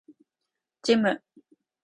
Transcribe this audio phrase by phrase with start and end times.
[0.81, 1.21] ジム